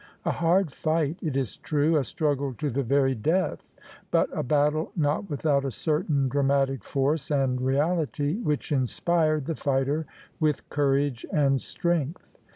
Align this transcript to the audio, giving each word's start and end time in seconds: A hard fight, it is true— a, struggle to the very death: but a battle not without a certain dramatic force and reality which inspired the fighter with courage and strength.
A 0.25 0.31
hard 0.31 0.71
fight, 0.71 1.19
it 1.21 1.37
is 1.37 1.57
true— 1.57 1.95
a, 1.97 2.03
struggle 2.03 2.55
to 2.55 2.71
the 2.71 2.81
very 2.81 3.13
death: 3.13 3.71
but 4.09 4.35
a 4.35 4.41
battle 4.41 4.91
not 4.95 5.29
without 5.29 5.63
a 5.63 5.69
certain 5.69 6.27
dramatic 6.27 6.83
force 6.83 7.29
and 7.29 7.61
reality 7.61 8.37
which 8.39 8.71
inspired 8.71 9.45
the 9.45 9.53
fighter 9.53 10.07
with 10.39 10.67
courage 10.71 11.23
and 11.31 11.61
strength. 11.61 12.35